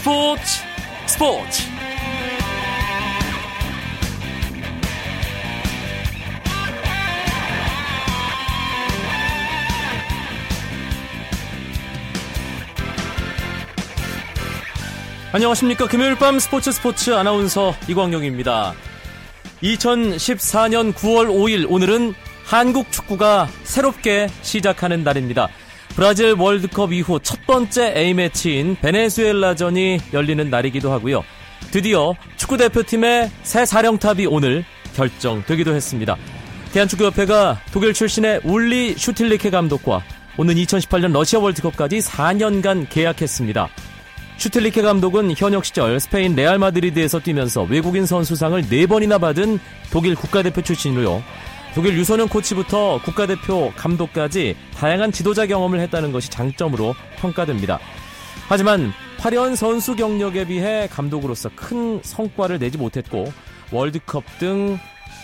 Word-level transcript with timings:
스포츠 0.00 0.42
스포츠. 1.04 1.62
안녕하십니까. 15.32 15.86
금요일 15.86 16.16
밤 16.16 16.38
스포츠 16.38 16.72
스포츠 16.72 17.10
아나운서 17.14 17.74
이광용입니다. 17.86 18.72
2014년 19.62 20.94
9월 20.94 21.26
5일 21.26 21.66
오늘은 21.68 22.14
한국 22.46 22.90
축구가 22.90 23.48
새롭게 23.64 24.28
시작하는 24.40 25.04
날입니다 25.04 25.50
브라질 25.94 26.32
월드컵 26.32 26.92
이후 26.92 27.18
첫 27.22 27.46
번째 27.46 27.92
A매치인 27.96 28.76
베네수엘라전이 28.80 29.98
열리는 30.12 30.48
날이기도 30.48 30.90
하고요. 30.92 31.24
드디어 31.70 32.14
축구대표팀의 32.36 33.30
새 33.42 33.66
사령탑이 33.66 34.26
오늘 34.26 34.64
결정되기도 34.94 35.74
했습니다. 35.74 36.16
대한축구협회가 36.72 37.60
독일 37.72 37.92
출신의 37.92 38.40
울리 38.44 38.94
슈틸리케 38.96 39.50
감독과 39.50 40.02
오는 40.36 40.54
2018년 40.54 41.12
러시아 41.12 41.40
월드컵까지 41.40 41.98
4년간 41.98 42.88
계약했습니다. 42.88 43.68
슈틸리케 44.38 44.80
감독은 44.80 45.34
현역 45.36 45.64
시절 45.64 46.00
스페인 46.00 46.34
레알 46.34 46.58
마드리드에서 46.58 47.20
뛰면서 47.20 47.64
외국인 47.64 48.06
선수상을 48.06 48.62
4번이나 48.62 49.20
받은 49.20 49.58
독일 49.92 50.14
국가대표 50.14 50.62
출신이고요. 50.62 51.22
독일 51.74 51.96
유소년 51.96 52.28
코치부터 52.28 53.00
국가대표 53.02 53.72
감독까지 53.76 54.56
다양한 54.74 55.12
지도자 55.12 55.46
경험을 55.46 55.80
했다는 55.80 56.12
것이 56.12 56.30
장점으로 56.30 56.94
평가됩니다. 57.18 57.78
하지만 58.48 58.92
8년 59.18 59.54
선수 59.54 59.94
경력에 59.94 60.46
비해 60.46 60.88
감독으로서 60.88 61.50
큰 61.54 62.00
성과를 62.02 62.58
내지 62.58 62.78
못했고 62.78 63.32
월드컵 63.70 64.24
등 64.38 64.78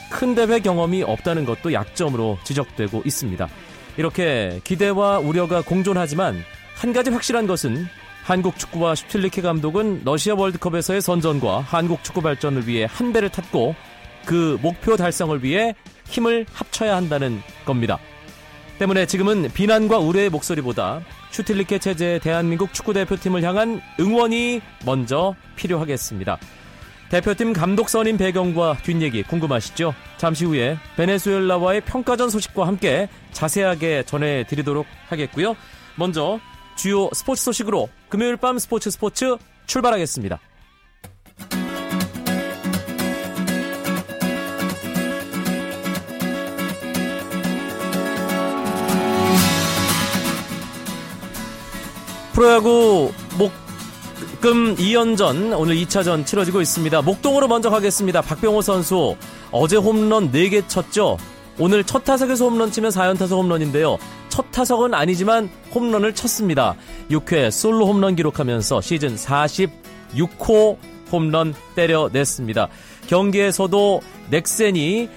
큰 0.08 0.34
대회 0.34 0.60
경험이 0.60 1.02
없다는 1.02 1.44
것도 1.44 1.72
약점으로 1.72 2.38
지적되고 2.44 3.02
있습니다. 3.04 3.48
이렇게 3.96 4.60
기대와 4.64 5.18
우려가 5.18 5.62
공존하지만 5.62 6.42
한 6.74 6.92
가지 6.92 7.10
확실한 7.10 7.46
것은 7.46 7.86
한국 8.22 8.58
축구와 8.58 8.94
슈틸리케 8.94 9.40
감독은 9.40 10.02
러시아 10.04 10.34
월드컵에서의 10.34 11.00
선전과 11.00 11.60
한국 11.60 12.02
축구 12.02 12.20
발전을 12.20 12.66
위해 12.66 12.86
한 12.90 13.12
배를 13.12 13.30
탔고 13.30 13.74
그 14.26 14.58
목표 14.60 14.96
달성을 14.96 15.42
위해 15.42 15.74
힘을 16.04 16.44
합쳐야 16.52 16.96
한다는 16.96 17.40
겁니다. 17.64 17.98
때문에 18.78 19.06
지금은 19.06 19.50
비난과 19.54 19.98
우려의 19.98 20.28
목소리보다 20.28 21.00
슈틸리케 21.30 21.78
체제의 21.78 22.20
대한민국 22.20 22.74
축구대표팀을 22.74 23.42
향한 23.42 23.80
응원이 23.98 24.60
먼저 24.84 25.34
필요하겠습니다. 25.56 26.38
대표팀 27.08 27.52
감독 27.52 27.88
선임 27.88 28.16
배경과 28.16 28.76
뒷얘기 28.82 29.22
궁금하시죠? 29.22 29.94
잠시 30.18 30.44
후에 30.44 30.76
베네수엘라와의 30.96 31.82
평가전 31.82 32.30
소식과 32.30 32.66
함께 32.66 33.08
자세하게 33.32 34.02
전해드리도록 34.04 34.86
하겠고요. 35.08 35.56
먼저 35.94 36.40
주요 36.74 37.08
스포츠 37.14 37.44
소식으로 37.44 37.88
금요일 38.08 38.36
밤 38.36 38.58
스포츠 38.58 38.90
스포츠 38.90 39.36
출발하겠습니다. 39.66 40.40
프로야구 52.36 53.14
목금 53.38 54.76
2연전 54.76 55.58
오늘 55.58 55.74
2차전 55.76 56.26
치러지고 56.26 56.60
있습니다. 56.60 57.00
목동으로 57.00 57.48
먼저 57.48 57.70
가겠습니다. 57.70 58.20
박병호 58.20 58.60
선수 58.60 59.16
어제 59.50 59.78
홈런 59.78 60.30
4개 60.30 60.68
쳤죠. 60.68 61.16
오늘 61.58 61.82
첫 61.82 62.04
타석에서 62.04 62.46
홈런 62.46 62.70
치면 62.70 62.90
4연타석 62.90 63.38
홈런인데요. 63.38 63.96
첫 64.28 64.50
타석은 64.52 64.92
아니지만 64.92 65.48
홈런을 65.74 66.14
쳤습니다. 66.14 66.76
6회 67.10 67.50
솔로 67.50 67.86
홈런 67.86 68.14
기록하면서 68.14 68.82
시즌 68.82 69.16
46호 69.16 70.76
홈런 71.10 71.54
때려냈습니다. 71.74 72.68
경기에서도 73.06 74.02
넥센이 74.28 75.08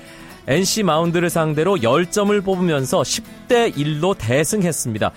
NC 0.47 0.83
마운드를 0.83 1.29
상대로 1.29 1.75
10점을 1.75 2.45
뽑으면서 2.45 3.01
10대 3.01 3.75
1로 3.75 4.17
대승했습니다. 4.17 5.11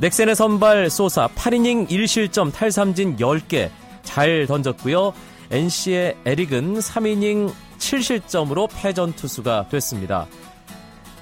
넥센의 0.00 0.36
선발 0.36 0.90
소사 0.90 1.26
8이닝 1.26 1.88
1실점 1.88 2.52
탈삼진 2.52 3.16
10개 3.16 3.68
잘 4.04 4.46
던졌고요. 4.46 5.12
NC의 5.50 6.16
에릭은 6.24 6.78
3이닝 6.78 7.52
7실점으로 7.78 8.68
패전 8.72 9.14
투수가 9.14 9.68
됐습니다. 9.70 10.26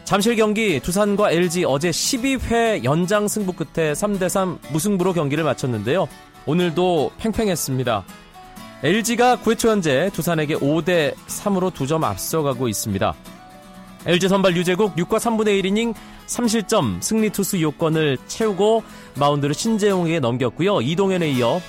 잠실 0.05 0.37
경기 0.37 0.79
두산과 0.79 1.31
LG 1.31 1.65
어제 1.65 1.91
12회 1.91 2.85
연장 2.85 3.27
승부 3.29 3.53
끝에 3.55 3.93
3대3 3.95 4.59
무승부로 4.71 5.15
경기를 5.15 5.43
마쳤는데요. 5.43 6.07
오늘도 6.45 7.13
팽팽했습니다. 7.19 8.05
LG가 8.83 9.39
9회 9.39 9.59
초 9.59 9.71
현재 9.71 10.11
두산에게 10.13 10.55
5대 10.57 11.15
3으로 11.27 11.73
2점 11.73 12.05
앞서가고 12.05 12.69
있습니다. 12.69 13.15
LG 14.07 14.29
선발 14.29 14.57
유재국 14.57 14.95
6과 14.95 15.19
3분의 15.19 15.61
1이닝 15.63 15.93
3실점 16.29 17.03
승리 17.03 17.31
투수 17.31 17.61
요건을 17.61 18.19
채우고 18.29 18.85
마운드를 19.19 19.53
신재용에게 19.53 20.21
넘겼고요. 20.21 20.81
이동현에 20.81 21.29
이어 21.31 21.61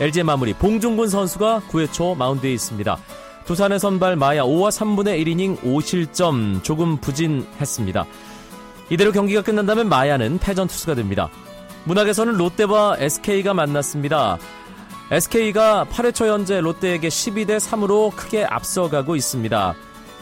LG의 0.00 0.24
마무리 0.24 0.54
봉중근 0.54 1.08
선수가 1.08 1.64
9회 1.68 1.92
초 1.92 2.14
마운드에 2.14 2.52
있습니다. 2.52 2.96
두산의 3.44 3.78
선발 3.78 4.16
마야 4.16 4.44
5와 4.44 4.70
3분의 4.70 5.22
1이닝 5.22 5.60
5실점 5.60 6.64
조금 6.64 6.96
부진했습니다. 6.96 8.06
이대로 8.88 9.12
경기가 9.12 9.42
끝난다면 9.42 9.90
마야는 9.90 10.38
패전 10.38 10.68
투수가 10.68 10.94
됩니다. 10.94 11.28
문학에서는 11.84 12.34
롯데와 12.34 12.96
SK가 12.98 13.52
만났습니다. 13.52 14.38
SK가 15.10 15.86
8회 15.90 16.14
초 16.14 16.26
현재 16.26 16.62
롯데에게 16.62 17.08
12대 17.08 17.58
3으로 17.58 18.16
크게 18.16 18.44
앞서가고 18.44 19.16
있습니다. 19.16 19.74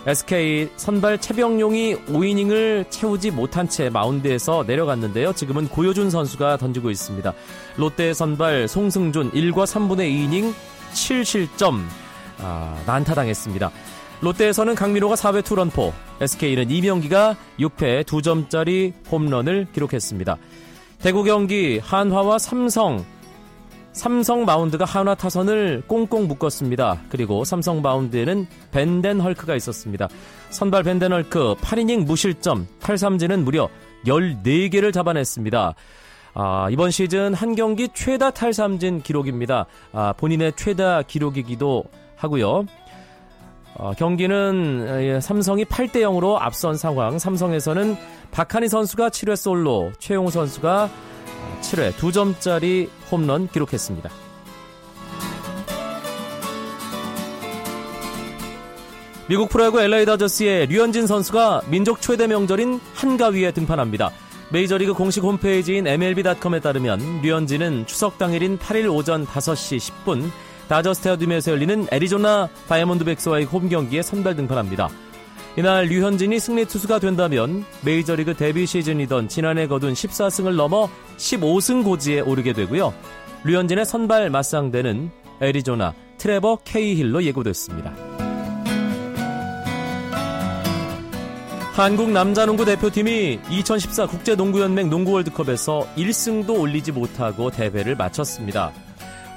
SK 0.07 0.69
선발 0.77 1.19
최병용이 1.19 1.95
5이닝을 2.07 2.91
채우지 2.91 3.31
못한 3.31 3.69
채 3.69 3.89
마운드에서 3.89 4.65
내려갔는데요. 4.67 5.33
지금은 5.33 5.69
고효준 5.69 6.11
선수가 6.11 6.57
던지고 6.57 6.91
있습니다. 6.91 7.33
롯데 7.77 8.13
선발 8.13 8.67
송승준 8.67 9.31
1과 9.31 9.65
3분의 9.65 10.11
2이닝 10.11 10.53
7실점 10.93 11.83
아, 12.39 12.83
난타당했습니다. 12.87 13.71
롯데에서는 14.21 14.75
강민호가 14.75 15.15
4회 15.17 15.45
투런포, 15.45 15.93
SK는 16.21 16.71
이명기가 16.71 17.37
6회 17.59 18.05
2점짜리 18.05 18.93
홈런을 19.11 19.67
기록했습니다. 19.73 20.37
대구 21.01 21.25
경기 21.25 21.81
한화와 21.81 22.39
삼성 22.39 23.05
삼성 23.93 24.45
마운드가 24.45 24.85
한화 24.85 25.15
타선을 25.15 25.83
꽁꽁 25.87 26.27
묶었습니다. 26.27 27.03
그리고 27.11 27.45
삼성 27.45 27.83
마운드에는 27.83 28.47
벤덴 28.71 29.21
헐크가 29.21 29.55
있었습니다. 29.57 30.09
선발 30.51 30.83
벤덴 30.83 31.13
헐크 31.13 31.57
8이닝 31.61 32.05
무실점, 32.05 32.67
8삼진은 32.81 33.43
무려 33.43 33.69
14개를 34.07 34.93
잡아냈습니다. 34.93 35.75
아, 36.35 36.69
이번 36.71 36.91
시즌 36.91 37.35
한 37.35 37.55
경기 37.55 37.89
최다 37.93 38.31
탈삼진 38.31 39.03
기록입니다. 39.03 39.67
아, 39.93 40.15
본인의 40.17 40.55
최다 40.57 41.03
기록이기도 41.03 41.85
하고요. 42.17 42.65
어, 43.75 43.93
경기는 43.97 45.21
삼성이 45.21 45.65
8대 45.65 45.97
0으로 45.97 46.37
앞선 46.39 46.77
상황. 46.77 47.19
삼성에서는 47.19 47.97
박한희 48.31 48.69
선수가 48.69 49.11
7회 49.11 49.37
솔로, 49.37 49.93
최용 49.99 50.29
선수가 50.31 50.91
7회 51.61 51.93
2점짜리 51.93 52.89
홈런 53.11 53.49
기록했습니다. 53.49 54.11
미국 59.29 59.49
프로야구 59.49 59.81
LA 59.81 60.05
다저스의 60.05 60.67
류현진 60.67 61.07
선수가 61.07 61.63
민족 61.69 62.03
최대 62.03 62.27
명절인 62.27 62.81
한가위에 62.95 63.53
등판합니다. 63.53 64.11
메이저리그 64.51 64.93
공식 64.93 65.23
홈페이지인 65.23 65.87
MLB.com에 65.87 66.61
따르면 66.61 67.23
류현진은 67.23 67.87
추석 67.87 68.19
당일인 68.19 68.59
8일 68.59 68.95
오전 68.95 69.27
5시 69.27 69.79
10분 70.05 70.31
다저 70.69 70.93
스타디움에서 70.93 71.53
열리는 71.53 71.87
애리조나 71.91 72.49
다이아몬드백스와의 72.69 73.47
홈 73.47 73.69
경기에 73.69 74.03
선발 74.03 74.37
등판합니다. 74.37 74.91
이날 75.57 75.85
류현진이 75.85 76.41
승리 76.41 76.65
투수가 76.65 76.99
된다면 76.99 77.65
메이저리그 77.85 78.35
데뷔 78.35 78.65
시즌이던 78.65 79.29
지난해 79.29 79.67
거둔 79.67 79.93
14승을 79.93 80.57
넘어 80.57 80.89
15승 81.19 81.85
고지에 81.85 82.21
오르게 82.21 82.55
되고요. 82.55 82.95
류현진의 83.45 83.85
선발 83.85 84.31
맞상대는 84.31 85.11
애리조나 85.43 85.95
트레버 86.17 86.57
케이힐로 86.65 87.23
예고됐습니다. 87.25 87.93
한국 91.75 92.11
남자농구 92.11 92.65
대표팀이 92.65 93.41
2014 93.51 94.07
국제농구연맹 94.07 94.89
농구 94.89 95.13
월드컵에서 95.13 95.87
1승도 95.97 96.61
올리지 96.61 96.93
못하고 96.93 97.51
대회를 97.51 97.97
마쳤습니다. 97.97 98.73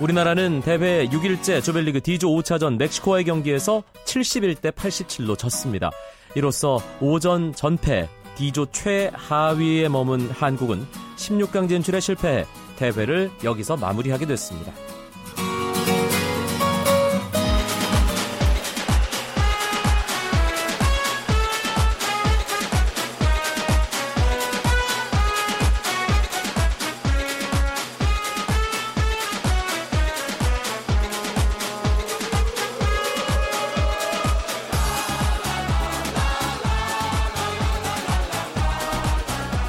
우리나라는 0.02 0.62
대회 0.62 1.08
6일째 1.08 1.64
조별리그 1.64 2.02
D조 2.02 2.30
5차전 2.30 2.78
멕시코와의 2.78 3.24
경기에서 3.24 3.84
71대 4.06 4.72
87로 4.72 5.38
졌습니다. 5.38 5.90
이로써 6.36 6.82
5전 7.00 7.56
전패, 7.56 8.10
D조 8.36 8.66
최하위에 8.72 9.88
머문 9.88 10.30
한국은 10.30 10.86
16강 11.16 11.70
진출에 11.70 12.02
실패해 12.02 12.46
대회를 12.76 13.32
여기서 13.46 13.78
마무리하게 13.78 14.26
됐습니다. 14.26 14.74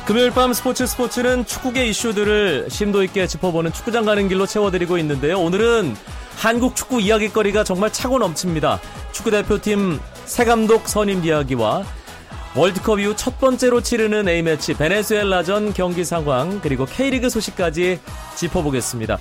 금요일 0.06 0.30
밤 0.30 0.52
스포츠 0.52 0.86
스포츠는 0.86 1.46
축구계 1.46 1.84
이슈들을 1.86 2.68
심도 2.70 3.02
있게 3.02 3.26
짚어보는 3.26 3.72
축구장 3.72 4.04
가는 4.04 4.28
길로 4.28 4.46
채워드리고 4.46 4.98
있는데요. 4.98 5.40
오늘은 5.40 5.96
한국 6.36 6.76
축구 6.76 7.00
이야기거리가 7.00 7.64
정말 7.64 7.92
차고 7.92 8.20
넘칩니다. 8.20 8.80
축구 9.10 9.32
대표팀 9.32 9.98
새 10.24 10.44
감독 10.44 10.86
선임 10.88 11.24
이야기와 11.24 11.84
월드컵 12.54 13.00
이후 13.00 13.16
첫 13.16 13.40
번째로 13.40 13.80
치르는 13.80 14.28
A매치 14.28 14.74
베네수엘라전 14.74 15.72
경기 15.74 16.04
상황 16.04 16.60
그리고 16.60 16.86
K리그 16.86 17.28
소식까지 17.28 17.98
짚어보겠습니다. 18.36 19.18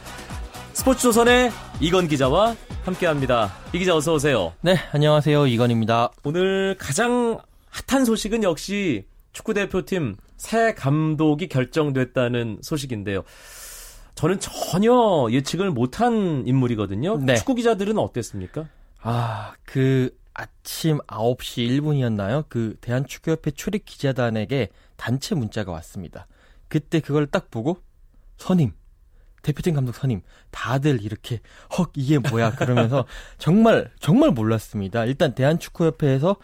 스포츠조선의 0.73 1.51
이건 1.79 2.07
기자와 2.07 2.55
함께합니다. 2.83 3.51
이 3.73 3.79
기자 3.79 3.95
어서 3.95 4.13
오세요. 4.13 4.53
네, 4.61 4.77
안녕하세요. 4.91 5.47
이건입니다. 5.47 6.11
오늘 6.23 6.75
가장 6.77 7.39
핫한 7.71 8.05
소식은 8.05 8.43
역시 8.43 9.05
축구 9.33 9.55
대표팀 9.55 10.17
새 10.37 10.73
감독이 10.73 11.47
결정됐다는 11.47 12.59
소식인데요. 12.61 13.23
저는 14.15 14.39
전혀 14.39 15.27
예측을 15.31 15.71
못한 15.71 16.43
인물이거든요. 16.47 17.17
네. 17.17 17.35
축구 17.35 17.55
기자들은 17.55 17.97
어땠습니까? 17.97 18.67
아, 19.01 19.53
그 19.65 20.17
아침 20.33 20.99
9시 20.99 21.81
1분이었나요? 21.81 22.45
그 22.49 22.75
대한축구협회 22.81 23.51
출입 23.51 23.85
기자단에게 23.85 24.69
단체 24.95 25.35
문자가 25.35 25.71
왔습니다. 25.73 26.27
그때 26.67 26.99
그걸 26.99 27.27
딱 27.27 27.51
보고 27.51 27.77
선임 28.37 28.71
대표팀 29.43 29.75
감독 29.75 29.93
선임 29.93 30.21
다들 30.49 31.03
이렇게 31.03 31.39
헉 31.77 31.91
이게 31.95 32.17
뭐야 32.17 32.55
그러면서 32.55 33.05
정말 33.37 33.91
정말 33.99 34.31
몰랐습니다. 34.31 35.05
일단 35.05 35.35
대한축구협회에서 35.35 36.37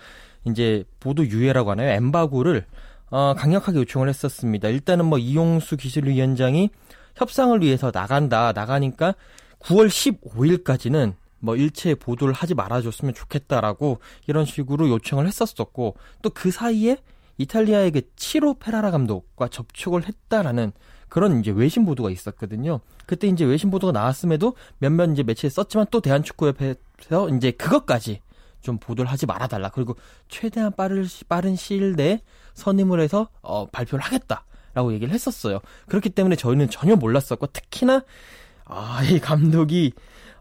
이제 0.45 0.83
보도 0.99 1.25
유예라고 1.25 1.71
하나요? 1.71 1.89
엠바고를 1.89 2.65
어, 3.11 3.33
강력하게 3.35 3.77
요청을 3.79 4.09
했었습니다. 4.09 4.69
일단은 4.69 5.05
뭐 5.05 5.17
이용수 5.19 5.77
기술위원장이 5.77 6.69
협상을 7.15 7.61
위해서 7.61 7.91
나간다, 7.91 8.53
나가니까 8.53 9.15
9월 9.59 9.87
15일까지는 9.87 11.13
뭐 11.39 11.55
일체 11.55 11.93
보도를 11.93 12.33
하지 12.33 12.55
말아줬으면 12.55 13.13
좋겠다라고 13.13 13.99
이런 14.27 14.45
식으로 14.45 14.89
요청을 14.89 15.27
했었었고 15.27 15.95
또 16.21 16.29
그 16.33 16.51
사이에 16.51 16.97
이탈리아에게 17.37 18.03
치로 18.15 18.53
페라라 18.53 18.91
감독과 18.91 19.47
접촉을 19.47 20.07
했다라는 20.07 20.71
그런 21.09 21.39
이제 21.39 21.51
외신 21.51 21.85
보도가 21.85 22.09
있었거든요. 22.09 22.79
그때 23.05 23.27
이제 23.27 23.43
외신 23.43 23.69
보도가 23.71 23.91
나왔음에도 23.91 24.55
몇몇 24.77 25.11
이제 25.11 25.23
매체에 25.23 25.49
썼지만 25.49 25.87
또 25.91 25.99
대한축구협회에서 26.01 27.29
이제 27.35 27.51
그것까지 27.51 28.21
좀 28.61 28.77
보도를 28.77 29.11
하지 29.11 29.25
말아달라. 29.25 29.69
그리고 29.69 29.95
최대한 30.29 30.71
빠른, 30.71 31.05
빠른 31.27 31.55
시일 31.55 31.93
내에 31.93 32.21
선임을 32.53 32.99
해서 32.99 33.29
어, 33.41 33.65
발표를 33.67 34.03
하겠다라고 34.03 34.93
얘기를 34.93 35.13
했었어요. 35.13 35.59
그렇기 35.87 36.09
때문에 36.09 36.35
저희는 36.35 36.69
전혀 36.69 36.95
몰랐었고 36.95 37.47
특히나 37.47 38.03
아, 38.65 39.01
이 39.03 39.19
감독이 39.19 39.93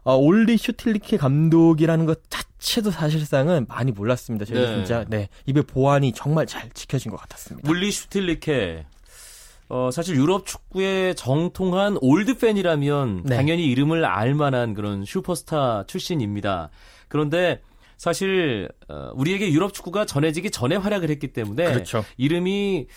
어, 0.03 0.15
울리 0.15 0.57
슈틸리케 0.57 1.17
감독이라는 1.17 2.05
것 2.05 2.21
자체도 2.29 2.91
사실상은 2.91 3.65
많이 3.67 3.91
몰랐습니다. 3.91 4.45
저희 4.45 4.59
네. 4.59 4.67
진짜 4.67 5.05
네 5.07 5.29
입의 5.45 5.63
보안이 5.63 6.13
정말 6.13 6.47
잘 6.47 6.69
지켜진 6.71 7.11
것 7.11 7.17
같았습니다. 7.17 7.69
울리 7.69 7.91
슈틸리케 7.91 8.85
어, 9.69 9.89
사실 9.91 10.15
유럽 10.15 10.45
축구의 10.45 11.15
정통한 11.15 11.97
올드 12.01 12.37
팬이라면 12.39 13.23
네. 13.23 13.35
당연히 13.37 13.65
이름을 13.67 14.03
알 14.03 14.33
만한 14.33 14.73
그런 14.73 15.05
슈퍼스타 15.05 15.85
출신입니다. 15.87 16.69
그런데 17.07 17.61
사실 18.01 18.67
어, 18.89 19.11
우리에게 19.13 19.51
유럽 19.51 19.75
축구가 19.75 20.07
전해지기 20.07 20.49
전에 20.49 20.75
활약을 20.75 21.11
했기 21.11 21.33
때문에 21.33 21.65
그렇죠. 21.65 22.03
이름이 22.17 22.87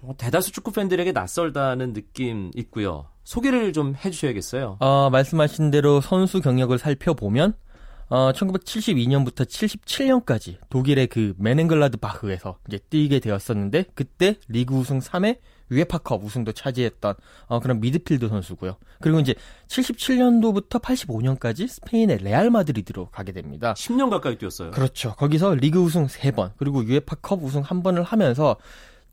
뭐 0.00 0.16
대다수 0.18 0.50
축구 0.50 0.72
팬들에게 0.72 1.12
낯설다는 1.12 1.92
느낌 1.92 2.50
있고요. 2.56 3.06
소개를 3.22 3.72
좀 3.72 3.94
해주셔야겠어요. 3.94 4.78
어, 4.80 5.08
말씀하신 5.10 5.70
대로 5.70 6.00
선수 6.00 6.40
경력을 6.40 6.76
살펴보면 6.76 7.54
어, 8.08 8.32
1972년부터 8.32 9.46
77년까지 9.46 10.56
독일의 10.68 11.06
그 11.06 11.34
묀헨글라트바흐에서 11.38 12.58
이제 12.66 12.80
뛰게 12.90 13.20
되었었는데 13.20 13.84
그때 13.94 14.34
리그 14.48 14.74
우승 14.74 14.98
3회 14.98 15.38
유에파컵 15.70 16.22
우승도 16.24 16.52
차지했던 16.52 17.14
어, 17.46 17.60
그런 17.60 17.80
미드필드 17.80 18.28
선수고요. 18.28 18.76
그리고 19.00 19.20
이제 19.20 19.34
77년도부터 19.68 20.80
85년까지 20.80 21.68
스페인의 21.68 22.18
레알 22.18 22.50
마드리드로 22.50 23.10
가게 23.10 23.32
됩니다. 23.32 23.74
10년 23.74 24.10
가까이 24.10 24.36
뛰었어요. 24.38 24.70
그렇죠. 24.70 25.14
거기서 25.14 25.54
리그 25.54 25.78
우승 25.78 26.06
3번, 26.06 26.52
그리고 26.56 26.84
유에파컵 26.84 27.42
우승 27.42 27.62
1번을 27.62 28.04
하면서 28.04 28.56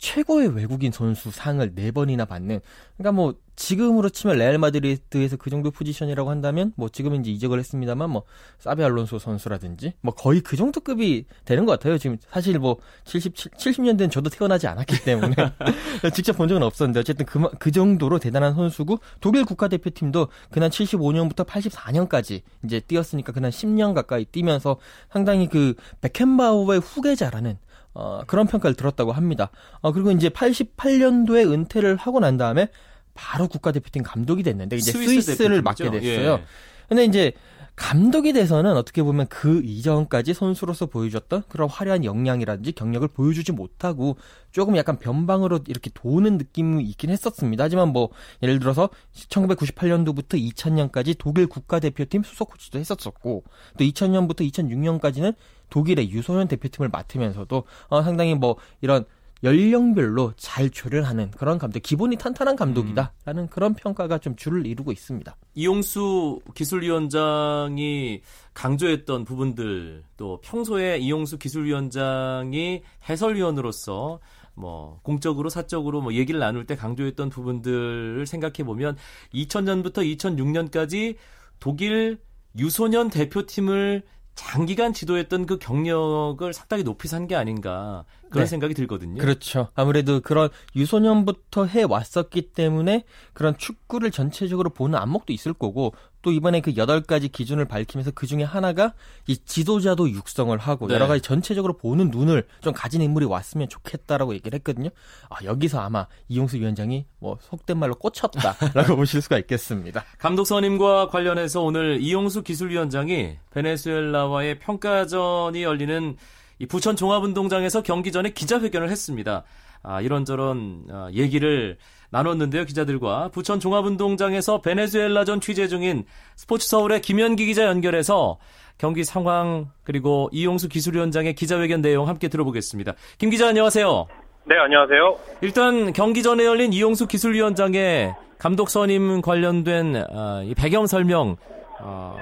최고의 0.01 0.55
외국인 0.55 0.91
선수 0.91 1.29
상을 1.29 1.75
4번이나 1.75 2.27
받는 2.27 2.59
그러니까 2.97 3.11
뭐 3.11 3.35
지금으로 3.55 4.09
치면 4.09 4.39
레알 4.39 4.57
마드리드에서 4.57 5.37
그 5.37 5.51
정도 5.51 5.69
포지션이라고 5.69 6.31
한다면 6.31 6.73
뭐 6.75 6.89
지금은 6.89 7.21
이제 7.21 7.29
이적을 7.29 7.59
했습니다만 7.59 8.09
뭐 8.09 8.23
사비 8.57 8.83
알론소 8.83 9.19
선수라든지 9.19 9.93
뭐 10.01 10.15
거의 10.15 10.41
그 10.41 10.57
정도 10.57 10.81
급이 10.81 11.25
되는 11.45 11.65
것 11.65 11.73
같아요. 11.73 11.99
지금 11.99 12.17
사실 12.31 12.57
뭐 12.57 12.77
77, 13.03 13.51
70년대는 13.51 14.09
저도 14.09 14.31
태어나지 14.31 14.65
않았기 14.65 15.03
때문에 15.03 15.35
직접 16.15 16.33
본 16.33 16.47
적은 16.47 16.63
없었는데 16.63 16.99
어쨌든 17.01 17.27
그, 17.27 17.39
그 17.59 17.69
정도로 17.71 18.17
대단한 18.17 18.55
선수고 18.55 18.99
독일 19.19 19.45
국가대표팀도 19.45 20.29
그날 20.49 20.71
75년부터 20.71 21.45
84년까지 21.45 22.41
이제 22.65 22.79
뛰었으니까 22.79 23.31
그날 23.31 23.51
10년 23.51 23.93
가까이 23.93 24.25
뛰면서 24.25 24.77
상당히 25.11 25.47
그 25.47 25.75
베켄바우의 26.01 26.79
후계자라는 26.79 27.59
어, 27.93 28.21
그런 28.27 28.47
평가를 28.47 28.75
들었다고 28.75 29.11
합니다. 29.11 29.49
어, 29.81 29.91
그리고 29.91 30.11
이제 30.11 30.29
88년도에 30.29 31.51
은퇴를 31.51 31.95
하고 31.95 32.19
난 32.19 32.37
다음에 32.37 32.69
바로 33.13 33.47
국가대표팀 33.47 34.03
감독이 34.03 34.43
됐는데 34.43 34.77
이제 34.77 34.91
스위스 34.91 35.41
를 35.43 35.61
맡게 35.61 35.89
됐어요. 35.91 36.33
예. 36.33 36.43
근데 36.87 37.05
이제 37.05 37.33
감독이 37.75 38.33
돼서는 38.33 38.75
어떻게 38.75 39.01
보면 39.01 39.27
그 39.27 39.61
이전까지 39.63 40.33
선수로서 40.33 40.85
보여줬던 40.85 41.43
그런 41.47 41.69
화려한 41.69 42.05
역량이라든지 42.05 42.73
경력을 42.73 43.07
보여주지 43.07 43.53
못하고 43.53 44.17
조금 44.51 44.77
약간 44.77 44.99
변방으로 44.99 45.61
이렇게 45.67 45.89
도는 45.93 46.37
느낌이 46.37 46.83
있긴 46.83 47.09
했었습니다. 47.09 47.63
하지만 47.63 47.89
뭐 47.89 48.09
예를 48.43 48.59
들어서 48.59 48.89
1998년도부터 49.29 50.33
2000년까지 50.53 51.15
독일 51.17 51.47
국가대표팀 51.47 52.23
수석 52.23 52.51
코치도 52.51 52.77
했었었고 52.77 53.43
또 53.77 53.83
2000년부터 53.83 54.41
2006년까지는 54.51 55.33
독일의 55.71 56.11
유소년 56.11 56.47
대표팀을 56.47 56.89
맡으면서도 56.89 57.63
어, 57.87 58.03
상당히 58.03 58.35
뭐 58.35 58.57
이런 58.81 59.05
연령별로 59.43 60.33
잘 60.37 60.69
조련하는 60.69 61.31
그런 61.31 61.57
감독, 61.57 61.79
기본이 61.79 62.15
탄탄한 62.15 62.55
감독이다라는 62.55 63.43
음. 63.43 63.47
그런 63.49 63.73
평가가 63.73 64.19
좀 64.19 64.35
줄을 64.35 64.67
이루고 64.67 64.91
있습니다. 64.91 65.35
이용수 65.55 66.41
기술위원장이 66.53 68.21
강조했던 68.53 69.25
부분들 69.25 70.03
또 70.17 70.39
평소에 70.43 70.99
이용수 70.99 71.39
기술위원장이 71.39 72.83
해설위원으로서 73.09 74.19
뭐 74.53 74.99
공적으로 75.01 75.49
사적으로 75.49 76.01
뭐 76.01 76.13
얘기를 76.13 76.39
나눌 76.39 76.67
때 76.67 76.75
강조했던 76.75 77.29
부분들을 77.29 78.27
생각해 78.27 78.63
보면 78.63 78.95
2000년부터 79.33 80.17
2006년까지 80.17 81.15
독일 81.59 82.19
유소년 82.57 83.09
대표팀을 83.09 84.03
장기간 84.49 84.91
지도했던 84.93 85.45
그 85.45 85.57
경력을 85.57 86.51
상당히 86.53 86.83
높이 86.83 87.07
산 87.07 87.21
게 87.27 87.35
아닌가 87.35 88.03
그런 88.31 88.45
네. 88.45 88.49
생각이 88.49 88.73
들거든요. 88.73 89.21
그렇죠. 89.21 89.67
아무래도 89.75 90.21
그런 90.21 90.49
유소년부터 90.75 91.65
해 91.65 91.83
왔었기 91.83 92.53
때문에 92.53 93.03
그런 93.33 93.55
축구를 93.57 94.09
전체적으로 94.11 94.71
보는 94.71 94.97
안목도 94.97 95.31
있을 95.33 95.53
거고 95.53 95.93
또 96.21 96.31
이번에 96.31 96.61
그 96.61 96.75
여덟 96.77 97.01
가지 97.01 97.29
기준을 97.29 97.65
밝히면서 97.65 98.11
그 98.11 98.27
중에 98.27 98.43
하나가 98.43 98.93
이 99.27 99.37
지도자도 99.37 100.09
육성을 100.09 100.55
하고 100.57 100.87
네. 100.87 100.93
여러 100.93 101.07
가지 101.07 101.21
전체적으로 101.21 101.77
보는 101.77 102.09
눈을 102.11 102.45
좀 102.61 102.73
가진 102.73 103.01
인물이 103.01 103.25
왔으면 103.25 103.69
좋겠다라고 103.69 104.33
얘기를 104.35 104.57
했거든요. 104.59 104.89
아, 105.29 105.43
여기서 105.43 105.79
아마 105.79 106.07
이용수 106.29 106.57
위원장이 106.57 107.05
뭐 107.19 107.37
속된 107.41 107.77
말로 107.77 107.95
꽂혔다라고 107.95 108.95
보실 108.97 109.21
수가 109.21 109.37
있겠습니다. 109.39 110.03
감독 110.17 110.45
선임과 110.45 111.07
관련해서 111.07 111.61
오늘 111.61 111.99
이용수 112.01 112.43
기술위원장이 112.43 113.37
베네수엘라와의 113.51 114.59
평가전이 114.59 115.63
열리는 115.63 116.17
이 116.59 116.65
부천 116.67 116.95
종합운동장에서 116.95 117.81
경기 117.81 118.11
전에 118.11 118.29
기자회견을 118.29 118.89
했습니다. 118.89 119.43
아, 119.83 120.01
이런저런 120.01 120.85
아, 120.91 121.09
얘기를 121.13 121.77
나눴는데요, 122.11 122.65
기자들과. 122.65 123.29
부천 123.33 123.59
종합운동장에서 123.59 124.61
베네수엘라전 124.61 125.39
취재 125.39 125.67
중인 125.67 126.03
스포츠 126.35 126.67
서울의 126.67 127.01
김현기 127.01 127.45
기자 127.45 127.65
연결해서 127.65 128.37
경기 128.77 129.03
상황 129.03 129.67
그리고 129.83 130.27
이용수 130.33 130.67
기술위원장의 130.67 131.35
기자회견 131.35 131.81
내용 131.81 132.07
함께 132.07 132.27
들어보겠습니다. 132.27 132.93
김 133.17 133.29
기자 133.29 133.47
안녕하세요. 133.47 134.07
네, 134.45 134.57
안녕하세요. 134.57 135.17
일단 135.41 135.93
경기 135.93 136.21
전에 136.23 136.43
열린 136.45 136.73
이용수 136.73 137.07
기술위원장의 137.07 138.13
감독 138.39 138.69
선임 138.69 139.21
관련된 139.21 140.03
아, 140.13 140.41
이 140.43 140.53
배경 140.55 140.87
설명 140.87 141.37
어, 141.79 142.17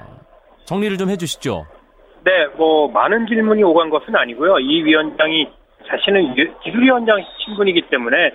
정리를 0.66 0.98
좀 0.98 1.10
해주시죠. 1.10 1.66
네, 2.26 2.46
뭐 2.58 2.90
많은 2.90 3.26
질문이 3.26 3.64
오간 3.64 3.90
것은 3.90 4.16
아니고요. 4.16 4.60
이 4.60 4.84
위원장이 4.84 5.48
자신은 5.88 6.38
유- 6.38 6.54
기술위원장 6.64 7.18
신분이기 7.46 7.84
때문에 7.90 8.34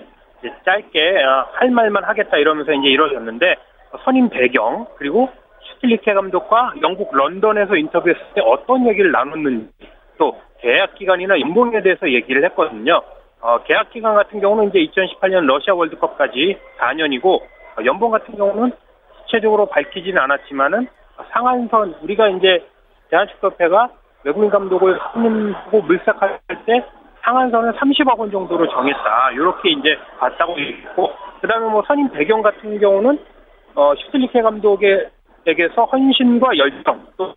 짧게 0.65 1.23
아, 1.23 1.47
할 1.53 1.71
말만 1.71 2.03
하겠다 2.03 2.37
이러면서 2.37 2.71
이제 2.73 2.87
이루어졌는데 2.87 3.55
선임 4.03 4.29
배경 4.29 4.87
그리고 4.97 5.29
슈틸리케 5.61 6.13
감독과 6.13 6.75
영국 6.81 7.15
런던에서 7.15 7.75
인터뷰했을 7.75 8.21
때 8.35 8.41
어떤 8.41 8.87
얘기를 8.87 9.11
나눴는지 9.11 9.71
또 10.17 10.39
계약 10.59 10.95
기간이나 10.95 11.39
연봉에 11.39 11.81
대해서 11.81 12.09
얘기를 12.09 12.43
했거든요. 12.45 13.01
어, 13.41 13.59
계약 13.63 13.91
기간 13.91 14.15
같은 14.15 14.39
경우는 14.39 14.69
이제 14.69 14.79
2018년 14.79 15.45
러시아 15.45 15.75
월드컵까지 15.75 16.57
4년이고 16.79 17.25
어, 17.25 17.85
연봉 17.85 18.11
같은 18.11 18.35
경우는 18.35 18.71
구체적으로 19.23 19.67
밝히지는 19.67 20.21
않았지만은 20.21 20.87
상한선 21.31 21.95
우리가 22.01 22.29
이제 22.29 22.65
대한축구협회가 23.09 23.89
외국인 24.23 24.49
감독을 24.49 24.99
선임하고 25.13 25.81
물색할 25.81 26.39
때 26.65 26.85
상한선은 27.25 27.73
30억 27.73 28.19
원 28.19 28.31
정도로 28.31 28.67
정했다. 28.69 29.31
이렇게 29.31 29.71
이제 29.71 29.97
봤다고 30.19 30.59
얘기했고, 30.59 31.11
그 31.41 31.47
다음에 31.47 31.67
뭐 31.67 31.83
선임 31.87 32.07
배경 32.09 32.43
같은 32.43 32.79
경우는, 32.79 33.19
어, 33.73 33.93
슈틸리케 33.95 34.41
감독에게서 34.43 35.85
헌신과 35.91 36.57
열정, 36.57 37.05
또, 37.17 37.33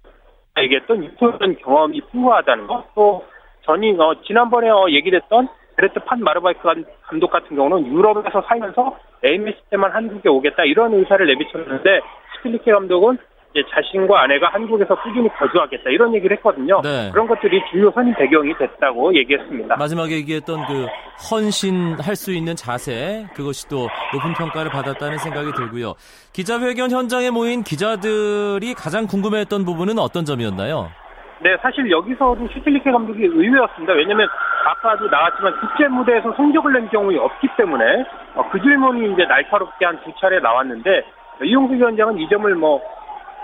얘기했던 0.58 1.04
유토전 1.04 1.56
경험이 1.56 2.02
풍부하다는 2.10 2.66
것, 2.66 2.84
또, 2.94 3.24
전이, 3.62 3.96
어, 3.98 4.14
지난번에 4.26 4.68
어, 4.68 4.86
얘기됐던 4.90 5.48
베레트 5.76 6.00
판 6.00 6.20
마르바이크 6.20 6.60
감- 6.62 6.84
감독 7.02 7.30
같은 7.30 7.56
경우는 7.56 7.86
유럽에서 7.86 8.42
살면서 8.42 8.96
AMS 9.24 9.56
때만 9.70 9.92
한국에 9.92 10.28
오겠다 10.28 10.64
이런 10.64 10.92
의사를 10.92 11.24
내비쳤는데 11.24 12.00
슈틸리케 12.36 12.72
감독은 12.72 13.18
이제 13.54 13.62
자신과 13.74 14.22
아내가 14.22 14.48
한국에서 14.52 14.94
꾸준히 15.02 15.28
거주하겠다 15.30 15.88
이런 15.90 16.14
얘기를 16.14 16.36
했거든요. 16.36 16.80
네. 16.82 17.10
그런 17.10 17.26
것들이 17.26 17.60
중요 17.70 17.90
선임 17.92 18.14
배경이 18.14 18.52
됐다고 18.58 19.14
얘기했습니다. 19.14 19.76
마지막에 19.76 20.16
얘기했던 20.16 20.66
그 20.66 20.86
헌신할 21.30 22.14
수 22.14 22.32
있는 22.32 22.54
자세 22.56 23.26
그것이 23.34 23.66
또 23.68 23.88
높은 24.12 24.34
평가를 24.34 24.70
받았다는 24.70 25.18
생각이 25.18 25.52
들고요. 25.52 25.94
기자회견 26.34 26.90
현장에 26.90 27.30
모인 27.30 27.62
기자들이 27.62 28.74
가장 28.74 29.06
궁금해했던 29.06 29.64
부분은 29.64 29.98
어떤 29.98 30.24
점이었나요? 30.26 30.90
네, 31.40 31.56
사실 31.62 31.88
여기서도 31.90 32.48
슈틸리케 32.52 32.90
감독이 32.90 33.24
의외였습니다. 33.24 33.92
왜냐면 33.94 34.28
아까도 34.66 35.06
나왔지만 35.08 35.54
국제 35.60 35.86
무대에서 35.88 36.34
성적을 36.36 36.72
낸 36.72 36.88
경우가 36.90 37.24
없기 37.24 37.48
때문에 37.56 37.84
어, 38.34 38.48
그 38.50 38.60
질문이 38.60 39.12
이제 39.14 39.24
날카롭게 39.24 39.86
한 39.86 39.96
두 40.04 40.12
차례 40.20 40.38
나왔는데 40.40 41.04
이용수 41.44 41.74
위원장은 41.74 42.18
이 42.18 42.28
점을 42.28 42.52
뭐 42.56 42.80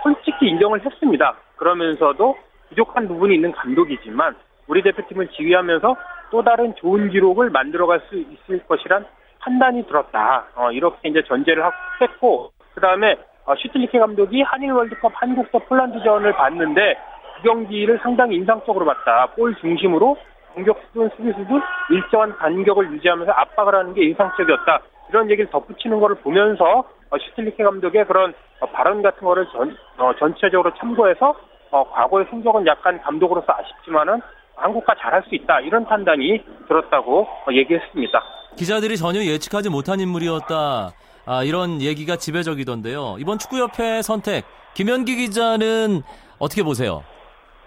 솔직히 0.04 0.49
인정을 0.49 0.84
했습니다. 0.84 1.34
그러면서도 1.56 2.37
부족한 2.68 3.08
부분이 3.08 3.34
있는 3.34 3.52
감독이지만 3.52 4.37
우리 4.66 4.82
대표팀을 4.82 5.28
지휘하면서 5.28 5.96
또 6.30 6.42
다른 6.42 6.75
좋은 6.76 7.08
기록을 7.08 7.50
만들어갈 7.50 8.00
수 8.08 8.16
있을 8.16 8.64
것이란 8.66 9.06
판단이 9.40 9.87
들었다. 9.87 10.46
어, 10.54 10.70
이렇게 10.70 11.08
이제 11.08 11.23
전제를 11.23 11.64
했고 12.00 12.52
그 12.75 12.80
다음에 12.80 13.16
슈틸리케 13.58 13.99
감독이 13.99 14.42
한일 14.42 14.73
월드컵 14.73 15.12
한국과 15.14 15.58
폴란드전을 15.61 16.32
봤는데 16.32 16.99
그 17.37 17.42
경기를 17.49 17.99
상당히 18.02 18.37
인상적으로 18.37 18.84
봤다. 18.84 19.26
볼 19.37 19.54
중심으로 19.56 20.16
공격수든 20.54 21.11
수비수든 21.16 21.61
일정한 21.90 22.37
간격을 22.37 22.92
유지하면서 22.92 23.32
압박을 23.32 23.75
하는 23.75 23.94
게 23.94 24.04
인상적이었다. 24.04 24.80
이런 25.11 25.30
얘기를 25.30 25.50
덧붙이는 25.50 26.00
거를 26.00 26.16
보면서 26.16 26.64
어, 26.75 26.84
슈틸리케 27.18 27.62
감독의 27.62 28.06
그런 28.06 28.35
어, 28.61 28.66
발언 28.66 29.02
같은 29.02 29.21
거를 29.21 29.47
전, 29.52 29.76
어, 29.99 30.12
전체적으로 30.18 30.73
참고해서 30.78 31.35
어, 31.71 31.90
과거의 31.90 32.26
성적은 32.30 32.66
약간 32.66 33.00
감독으로서 33.02 33.47
아쉽지만은 33.52 34.21
한국과 34.56 34.94
잘할 35.00 35.23
수 35.28 35.35
있다. 35.35 35.61
이런 35.61 35.85
판단이 35.85 36.44
들었다고 36.68 37.23
어, 37.23 37.52
얘기했습니다. 37.52 38.23
기자들이 38.56 38.97
전혀 38.97 39.21
예측하지 39.21 39.71
못한 39.71 39.99
인물이었다. 40.00 40.90
아, 41.26 41.42
이런 41.42 41.80
얘기가 41.80 42.16
지배적이던데요. 42.16 43.16
이번 43.18 43.38
축구협회 43.38 44.02
선택 44.02 44.44
김현기 44.75 45.16
기자는 45.16 46.02
어떻게 46.38 46.62
보세요? 46.62 47.02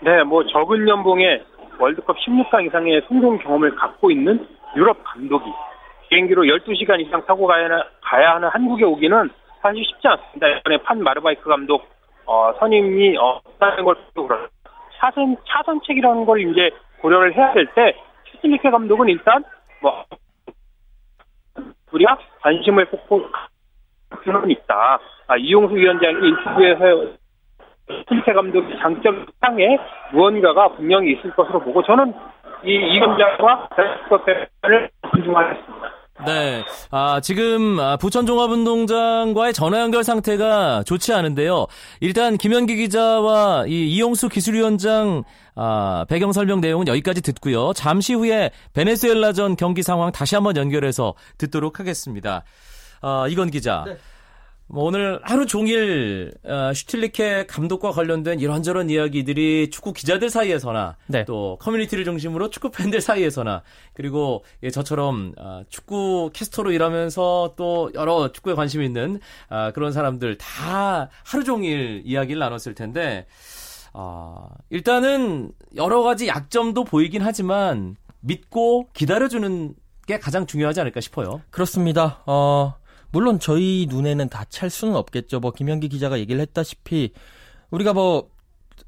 네, 0.01 0.23
뭐 0.23 0.45
적은 0.45 0.87
연봉에 0.87 1.41
월드컵 1.79 2.15
16강 2.17 2.67
이상의 2.67 3.01
성공 3.07 3.37
경험을 3.39 3.75
갖고 3.75 4.11
있는 4.11 4.47
유럽 4.75 4.97
감독이 5.03 5.45
비행기로 6.09 6.43
12시간 6.43 6.99
이상 7.01 7.25
타고 7.25 7.47
가야, 7.47 7.65
하나- 7.65 7.85
가야 8.01 8.35
하는 8.35 8.47
한국에 8.49 8.85
오기는 8.85 9.29
사실 9.61 9.83
쉽지 9.85 10.07
않습니다. 10.07 10.47
이번에 10.47 10.77
판 10.83 11.01
마르바이크 11.01 11.49
감독 11.49 11.87
어, 12.25 12.53
선임이 12.59 13.17
어, 13.17 13.41
없다는 13.45 13.83
걸 13.85 13.95
그렇 14.13 14.49
차선 14.99 15.37
차선책이라는 15.47 16.25
걸 16.25 16.41
이제 16.41 16.71
고려를 17.01 17.33
해야 17.35 17.53
될 17.53 17.65
때 17.73 17.95
슈틸리케 18.31 18.69
감독은 18.69 19.07
일단 19.09 19.43
뭐 19.81 20.03
우리가 21.91 22.17
관심을 22.41 22.85
꽂고 22.85 23.25
필요는 24.23 24.49
있다. 24.51 24.99
아, 25.27 25.37
이용수 25.37 25.75
위원장이 25.75 26.27
인터뷰에서 26.27 27.11
슈틸리케 27.89 28.33
감독의 28.33 28.77
장점 28.79 29.25
상에 29.41 29.77
무언가가 30.11 30.67
분명히 30.69 31.13
있을 31.13 31.31
것으로 31.31 31.59
보고 31.59 31.81
저는 31.83 32.13
이 32.63 32.71
이원장과 32.73 33.69
대표를 34.25 34.89
존중하겠습니다. 35.11 35.76
네, 36.25 36.63
아, 36.89 37.19
지금 37.21 37.79
아, 37.79 37.95
부천 37.97 38.25
종합운동장과의 38.25 39.53
전화 39.53 39.81
연결 39.81 40.03
상태가 40.03 40.83
좋지 40.83 41.13
않은데요. 41.13 41.67
일단 41.99 42.37
김현기 42.37 42.75
기자와 42.75 43.65
이 43.67 43.93
이용수 43.93 44.29
기술위원장 44.29 45.23
아, 45.55 46.05
배경 46.09 46.31
설명 46.31 46.59
내용은 46.59 46.87
여기까지 46.87 47.21
듣고요. 47.21 47.73
잠시 47.73 48.13
후에 48.13 48.51
베네수엘라전 48.73 49.55
경기 49.55 49.83
상황 49.83 50.11
다시 50.11 50.35
한번 50.35 50.55
연결해서 50.57 51.13
듣도록 51.37 51.79
하겠습니다. 51.79 52.43
아, 53.01 53.27
이건 53.29 53.51
기자. 53.51 53.83
뭐 53.85 53.95
오늘 54.69 55.19
하루 55.23 55.45
종일 55.45 56.31
어, 56.43 56.73
슈틸리케 56.73 57.45
감독과 57.47 57.91
관련된 57.91 58.39
이런저런 58.39 58.89
이야기들이 58.89 59.69
축구 59.69 59.93
기자들 59.93 60.29
사이에서나 60.29 60.97
네. 61.07 61.23
또 61.25 61.57
커뮤니티를 61.61 62.03
중심으로 62.03 62.49
축구 62.49 62.69
팬들 62.71 62.99
사이에서나 62.99 63.63
그리고 63.93 64.43
예, 64.63 64.69
저처럼 64.69 65.33
아, 65.37 65.63
축구 65.69 66.31
캐스터로 66.33 66.71
일하면서 66.73 67.53
또 67.55 67.91
여러 67.93 68.31
축구에 68.31 68.55
관심 68.55 68.81
있는 68.81 69.21
아, 69.47 69.71
그런 69.71 69.93
사람들 69.93 70.37
다 70.37 71.09
하루 71.23 71.43
종일 71.45 72.01
이야기를 72.05 72.37
나눴을 72.39 72.75
텐데 72.75 73.25
아, 73.93 74.49
일단은 74.69 75.51
여러 75.77 76.03
가지 76.03 76.27
약점도 76.27 76.83
보이긴 76.83 77.21
하지만 77.21 77.95
믿고 78.19 78.89
기다려주는 78.91 79.73
게 80.07 80.19
가장 80.19 80.45
중요하지 80.45 80.81
않을까 80.81 80.99
싶어요. 80.99 81.41
그렇습니다. 81.51 82.21
어, 82.25 82.75
물론 83.11 83.39
저희 83.39 83.87
눈에는 83.89 84.29
다 84.29 84.45
찰 84.49 84.69
수는 84.69 84.95
없겠죠. 84.95 85.39
뭐 85.39 85.51
김현기 85.51 85.89
기자가 85.89 86.19
얘기를 86.19 86.39
했다시피 86.41 87.11
우리가 87.69 87.93
뭐 87.93 88.29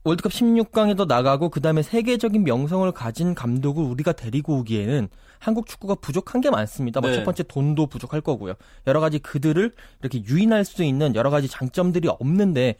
월드컵 0.03 0.31
16강에도 0.31 1.05
나가고 1.07 1.49
그다음에 1.49 1.81
세계적인 1.81 2.43
명성을 2.43 2.89
가진 2.93 3.35
감독을 3.35 3.83
우리가 3.83 4.13
데리고 4.13 4.57
오기에는 4.59 5.09
한국 5.39 5.67
축구가 5.67 5.95
부족한 5.95 6.41
게 6.41 6.49
많습니다. 6.49 7.01
뭐 7.01 7.09
네. 7.09 7.15
첫 7.17 7.23
번째 7.23 7.43
돈도 7.43 7.87
부족할 7.87 8.21
거고요. 8.21 8.53
여러 8.87 8.99
가지 8.99 9.19
그들을 9.19 9.73
이렇게 10.01 10.23
유인할 10.23 10.63
수 10.65 10.83
있는 10.83 11.15
여러 11.15 11.29
가지 11.29 11.47
장점들이 11.47 12.07
없는데 12.07 12.75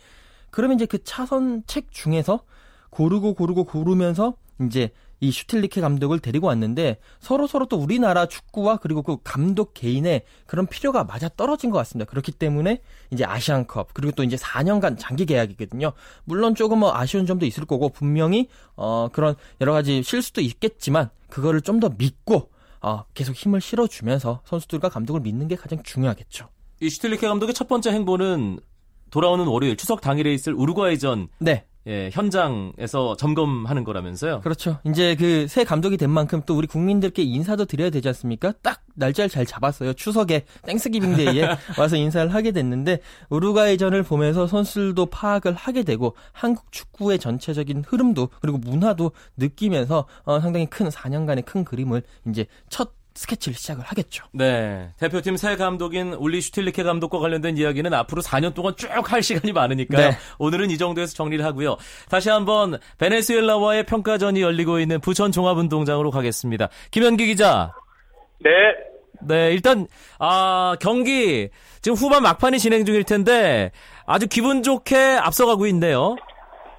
그러면 0.52 0.76
이제 0.76 0.86
그 0.86 1.04
차선책 1.04 1.92
중에서 1.92 2.42
고르고 2.90 3.34
고르고 3.34 3.66
고르면서 3.66 4.36
이제 4.62 4.92
이 5.20 5.32
슈틸리케 5.32 5.82
감독을 5.82 6.20
데리고 6.20 6.48
왔는데 6.48 7.00
서로 7.20 7.48
서로 7.48 7.66
또 7.66 7.78
우리나라 7.78 8.26
축구와 8.26 8.78
그리고 8.78 9.02
그 9.02 9.18
감독 9.24 9.74
개인의 9.74 10.24
그런 10.46 10.68
필요가 10.68 11.04
맞아 11.04 11.28
떨어진 11.30 11.72
것 11.72 11.78
같습니다. 11.80 12.10
그렇기 12.10 12.32
때문에 12.34 12.82
이제 13.12 13.26
아시안컵 13.26 13.94
그리고 13.94 14.12
또 14.12 14.24
이제 14.24 14.36
4년간 14.36 14.98
장기 15.00 15.26
계약이거든요. 15.26 15.94
물론 16.24 16.56
조금 16.56 16.80
뭐 16.80 16.96
아쉬운 16.96 17.26
점도 17.26 17.46
있을 17.46 17.66
거고 17.66 17.90
분명히 17.90 18.48
어 18.76 19.10
그런 19.12 19.36
여러 19.60 19.74
가지 19.74 20.04
실수도 20.04 20.42
있겠지만 20.42 21.10
그거를 21.30 21.62
좀 21.62 21.80
더 21.80 21.90
믿고 21.98 22.50
어 22.82 23.06
계속 23.14 23.36
힘을 23.36 23.62
실어주면서 23.62 24.42
선수들과 24.44 24.90
감독을 24.90 25.22
믿는 25.22 25.48
게 25.48 25.56
가장 25.56 25.82
중요하겠죠. 25.82 26.50
이 26.82 26.90
슈틸리케 26.90 27.26
감독의 27.26 27.54
첫 27.54 27.70
번째 27.70 27.92
행보는 27.92 28.60
돌아오는 29.12 29.46
월요일 29.48 29.78
추석 29.78 30.02
당일에 30.02 30.34
있을 30.34 30.54
우루과이전 30.54 31.30
네. 31.40 31.66
예, 31.88 32.10
현장에서 32.12 33.16
점검하는 33.16 33.84
거라면서요. 33.84 34.42
그렇죠. 34.42 34.80
이제 34.86 35.16
그 35.16 35.48
새 35.50 35.64
감독이 35.64 35.98
된 35.98 36.10
만큼 36.10 36.42
또 36.46 36.56
우리 36.56 36.68
국민들께 36.68 37.24
인사도 37.24 37.66
드려야 37.66 37.90
되지 37.90 38.08
않습니까? 38.10 38.54
딱 38.62 38.82
날짜를 38.96 39.30
잘 39.30 39.46
잡았어요. 39.46 39.94
추석에 39.94 40.46
Thanksgiving 40.66 41.16
Day에 41.16 41.48
와서 41.80 41.96
인사를 41.96 42.34
하게 42.34 42.52
됐는데 42.52 43.00
우루과이전을 43.30 44.04
보면서 44.04 44.46
선수들도 44.46 45.08
파악을 45.08 45.54
하게 45.54 45.84
되고 45.84 46.16
한국 46.34 46.72
축구의 46.72 47.20
전체적인 47.20 47.84
흐름도 47.88 48.30
그리고 48.42 48.58
문화도 48.58 49.12
느끼면서 49.38 50.06
어, 50.24 50.40
상당히 50.40 50.68
큰 50.68 50.90
4년간의 50.90 51.46
큰 51.46 51.64
그림을 51.64 52.04
이제 52.28 52.46
첫 52.70 52.92
스케치를 53.20 53.56
시작을 53.56 53.84
하겠죠. 53.84 54.26
네. 54.32 54.90
대표팀 55.00 55.36
새 55.36 55.56
감독인 55.58 56.14
울리 56.14 56.40
슈틸리케 56.42 56.84
감독과 56.84 57.20
관련된 57.20 57.58
이야기는 57.58 57.94
앞으로 57.94 58.22
4년 58.22 58.54
동안 58.54 58.76
쭉 58.78 58.90
할 59.12 59.24
시간이 59.24 59.54
많으니까요. 59.54 60.10
네. 60.10 60.18
오늘은 60.38 60.70
이 60.70 60.78
정도에서 60.78 61.14
정리를 61.16 61.44
하고요. 61.44 61.78
다시 62.10 62.30
한번 62.30 62.78
베네수엘라와의 63.00 63.86
평가전이 63.86 64.42
열리고 64.42 64.80
있는 64.80 65.00
부천 65.00 65.32
종합운동장으로 65.32 66.12
가겠습니다. 66.12 66.70
김현기 66.92 67.26
기자. 67.26 67.74
네. 68.40 68.50
네, 69.22 69.52
일단 69.52 69.88
아, 70.18 70.76
경기 70.80 71.50
지금 71.82 71.96
후반 71.96 72.24
막판이 72.24 72.58
진행 72.60 72.86
중일 72.86 73.04
텐데 73.04 73.72
아주 74.06 74.28
기분 74.30 74.64
좋게 74.64 74.96
앞서가고 74.96 75.66
있네요. 75.68 76.16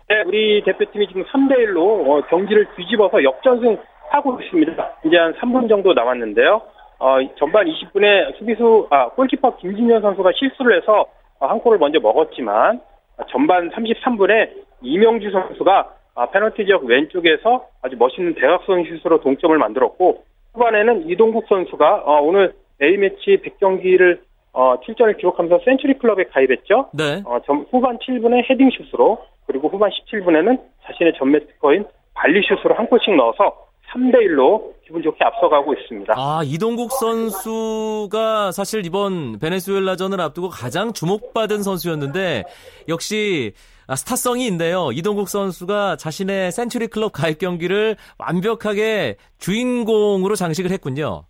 네, 0.09 0.23
우리 0.27 0.63
대표팀이 0.65 1.07
지금 1.09 1.25
3대 1.25 1.53
1로 1.69 2.09
어, 2.09 2.27
경기를 2.29 2.67
뒤집어서 2.77 3.23
역전승 3.23 3.77
하고 4.11 4.39
있습니다. 4.41 4.91
이제 5.05 5.17
한 5.17 5.33
3분 5.35 5.69
정도 5.69 5.93
남았는데요. 5.95 6.61
어, 6.99 7.17
전반 7.39 7.67
20분에 7.67 8.37
수비수 8.37 8.89
아 8.91 9.09
골키퍼 9.11 9.57
김진현 9.57 10.03
선수가 10.03 10.33
실수를 10.37 10.77
해서 10.77 11.07
어, 11.39 11.47
한 11.47 11.59
골을 11.61 11.79
먼저 11.79 11.99
먹었지만 12.01 12.81
아, 13.17 13.25
전반 13.31 13.71
33분에 13.71 14.51
이명주 14.83 15.31
선수가 15.31 15.95
아, 16.17 16.27
페널티 16.27 16.67
지역 16.67 16.85
왼쪽에서 16.85 17.67
아주 17.83 17.97
멋있는 17.99 18.35
대각선 18.35 18.85
슛으로 18.85 19.21
동점을 19.21 19.57
만들었고 19.57 20.25
후반에는 20.55 21.09
이동국 21.09 21.47
선수가 21.49 22.03
어, 22.05 22.21
오늘 22.21 22.53
A매치 22.83 23.39
100경기를 23.39 24.19
어, 24.53 24.81
7전을 24.81 25.17
기록하면서 25.19 25.61
센츄리 25.65 25.95
클럽에 25.95 26.25
가입했죠. 26.25 26.91
네. 26.93 27.23
어, 27.25 27.39
전- 27.47 27.65
후반 27.71 27.99
7분에 27.99 28.51
헤딩 28.51 28.71
슛으로 28.71 29.19
그리고 29.47 29.69
후반 29.69 29.91
17분에는 29.91 30.61
자신의 30.85 31.15
전매 31.17 31.39
특허인 31.39 31.85
발리 32.15 32.43
슛으로 32.43 32.75
한 32.75 32.87
골씩 32.89 33.15
넣어서 33.15 33.70
3대 33.93 34.15
1로 34.15 34.73
기분 34.85 35.03
좋게 35.03 35.25
앞서가고 35.25 35.75
있습니다. 35.75 36.15
아, 36.17 36.43
이동국 36.45 36.93
선수가 36.93 38.53
사실 38.53 38.85
이번 38.85 39.39
베네수엘라전을 39.39 40.21
앞두고 40.21 40.49
가장 40.49 40.93
주목받은 40.93 41.63
선수였는데 41.63 42.45
역시 42.89 43.53
아, 43.87 43.97
스타성이 43.97 44.47
있네요. 44.49 44.91
이동국 44.93 45.29
선수가 45.29 45.97
자신의 45.97 46.53
센츄리 46.53 46.87
클럽 46.89 47.13
가입 47.13 47.39
경기를 47.39 47.97
완벽하게 48.19 49.17
주인공으로 49.39 50.37
장식을 50.37 50.71
했군요. 50.71 51.25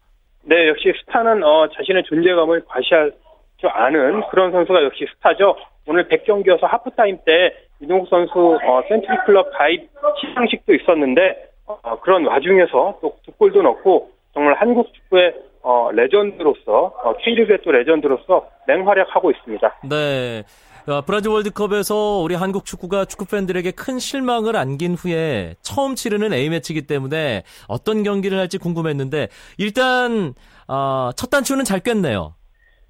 네, 0.45 0.69
역시 0.69 0.93
스타는 1.00 1.43
어, 1.43 1.69
자신의 1.69 2.05
존재감을 2.05 2.64
과시할 2.67 3.12
줄 3.59 3.71
아는 3.71 4.23
그런 4.31 4.52
선수가 4.52 4.85
역시 4.85 5.07
스타죠. 5.17 5.57
오늘 5.87 6.09
100경기여서 6.09 6.62
하프타임 6.62 7.19
때 7.25 7.55
이동국 7.81 8.09
선수 8.09 8.59
어, 8.62 8.83
센츄리 8.88 9.17
클럽 9.26 9.50
가입 9.52 9.88
시상식도 10.21 10.75
있었는데 10.75 11.50
어, 11.83 12.00
그런 12.00 12.27
와중에서 12.27 12.99
또 13.00 13.21
두 13.25 13.33
골도 13.33 13.62
넣고 13.62 14.11
정말 14.35 14.55
한국 14.55 14.93
축구의 14.95 15.35
어, 15.62 15.91
레전드로서 15.93 16.73
어, 17.03 17.15
K리그의 17.23 17.59
또 17.62 17.71
레전드로서 17.71 18.49
맹활약하고 18.67 19.31
있습니다. 19.31 19.81
네. 19.89 20.43
아, 20.87 21.02
브라질 21.06 21.30
월드컵에서 21.30 22.21
우리 22.25 22.35
한국 22.35 22.65
축구가 22.65 23.04
축구 23.04 23.26
팬들에게 23.26 23.71
큰 23.73 23.99
실망을 23.99 24.56
안긴 24.56 24.95
후에 24.95 25.54
처음 25.61 25.95
치르는 25.95 26.33
A매치이기 26.33 26.87
때문에 26.87 27.43
어떤 27.69 28.02
경기를 28.02 28.39
할지 28.39 28.56
궁금했는데 28.59 29.28
일단 29.59 30.33
아, 30.67 31.13
첫 31.17 31.28
단추는 31.30 31.65
잘 31.65 31.80
꿰네요. 31.80 32.35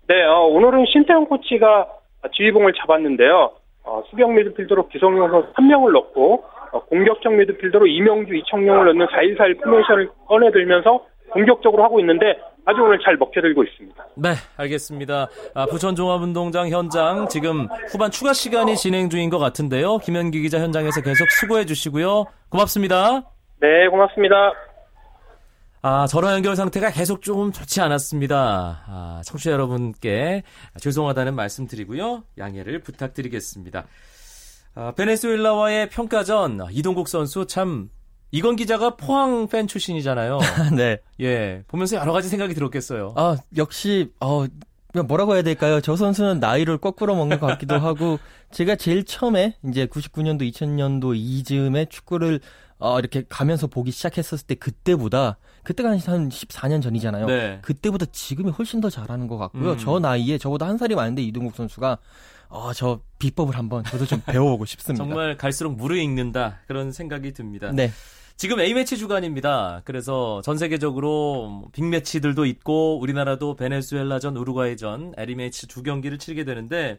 네, 0.08 0.24
어, 0.24 0.42
오늘은 0.46 0.86
신태용 0.92 1.26
코치가 1.26 1.88
지휘봉을 2.34 2.74
잡았는데요. 2.80 3.52
어, 3.82 4.02
수비형 4.10 4.34
미드필더로 4.34 4.88
기성용 4.88 5.30
선수 5.30 5.52
3명을 5.54 5.92
넣고 5.92 6.44
어, 6.44 6.59
공격적 6.70 7.32
미드필더로 7.34 7.86
이명주, 7.86 8.34
이청용을 8.34 8.86
넣는 8.86 9.06
4-1-4-1 9.06 9.62
포메이션을 9.62 10.10
꺼내들면서 10.28 11.04
공격적으로 11.30 11.84
하고 11.84 12.00
있는데 12.00 12.38
아주 12.64 12.82
오늘 12.82 12.98
잘 13.04 13.16
먹혀들고 13.16 13.64
있습니다. 13.64 14.06
네, 14.16 14.30
알겠습니다. 14.56 15.28
아, 15.54 15.66
부천 15.66 15.94
종합운동장 15.94 16.68
현장 16.68 17.28
지금 17.28 17.66
후반 17.90 18.10
추가 18.10 18.32
시간이 18.32 18.76
진행 18.76 19.08
중인 19.08 19.30
것 19.30 19.38
같은데요. 19.38 19.98
김현기 19.98 20.40
기자 20.42 20.58
현장에서 20.58 21.00
계속 21.00 21.30
수고해 21.30 21.64
주시고요. 21.64 22.26
고맙습니다. 22.48 23.22
네, 23.60 23.88
고맙습니다. 23.88 24.52
아, 25.82 26.06
전화 26.06 26.34
연결 26.34 26.56
상태가 26.56 26.90
계속 26.90 27.22
좀 27.22 27.52
좋지 27.52 27.80
않았습니다. 27.80 28.36
아, 28.86 29.22
청취자 29.24 29.52
여러분께 29.52 30.42
죄송하다는 30.78 31.34
말씀 31.34 31.66
드리고요. 31.66 32.24
양해를 32.36 32.80
부탁드리겠습니다. 32.80 33.84
아, 34.80 34.92
베네수엘라와의 34.92 35.90
평가전 35.90 36.68
이동국 36.70 37.06
선수 37.06 37.46
참 37.46 37.90
이건 38.30 38.56
기자가 38.56 38.96
포항 38.96 39.46
팬 39.46 39.66
출신이잖아요. 39.66 40.38
네. 40.74 41.00
예, 41.20 41.62
보면서 41.68 41.96
여러 41.96 42.14
가지 42.14 42.30
생각이 42.30 42.54
들었겠어요. 42.54 43.12
아, 43.14 43.36
역시, 43.58 44.10
어, 44.20 44.46
뭐라고 45.06 45.34
해야 45.34 45.42
될까요? 45.42 45.82
저 45.82 45.96
선수는 45.96 46.40
나이를 46.40 46.78
거꾸로 46.78 47.14
먹는 47.14 47.40
것 47.40 47.46
같기도 47.46 47.74
하고, 47.78 48.18
제가 48.52 48.76
제일 48.76 49.04
처음에, 49.04 49.58
이제 49.68 49.84
99년도, 49.84 50.50
2000년도 50.50 51.14
이즈음에 51.14 51.84
축구를, 51.84 52.40
어, 52.78 52.98
이렇게 52.98 53.24
가면서 53.28 53.66
보기 53.66 53.90
시작했었을 53.90 54.46
때, 54.46 54.54
그때보다, 54.54 55.36
그때가 55.62 55.90
한 55.90 55.98
14년 55.98 56.80
전이잖아요. 56.80 57.26
네. 57.26 57.58
그때보다 57.60 58.06
지금이 58.06 58.50
훨씬 58.52 58.80
더 58.80 58.88
잘하는 58.88 59.26
것 59.28 59.36
같고요. 59.36 59.72
음. 59.72 59.76
저 59.78 59.98
나이에, 59.98 60.38
저보다 60.38 60.66
한 60.66 60.78
살이 60.78 60.94
많은데, 60.94 61.20
이동국 61.20 61.54
선수가, 61.54 61.98
어, 62.50 62.72
저 62.72 63.00
비법을 63.18 63.56
한번 63.56 63.84
저도 63.84 64.06
좀 64.06 64.20
배워보고 64.26 64.66
싶습니다. 64.66 65.02
정말 65.02 65.36
갈수록 65.36 65.70
무르익는다 65.76 66.58
그런 66.66 66.92
생각이 66.92 67.32
듭니다. 67.32 67.70
네. 67.72 67.90
지금 68.36 68.58
A매치 68.58 68.96
주간입니다. 68.96 69.82
그래서 69.84 70.40
전 70.42 70.58
세계적으로 70.58 71.68
빅매치들도 71.72 72.46
있고 72.46 72.98
우리나라도 72.98 73.54
베네수엘라전, 73.54 74.36
우루과이전, 74.36 75.14
A매치 75.18 75.68
두 75.68 75.82
경기를 75.82 76.18
치르게 76.18 76.44
되는데 76.44 76.98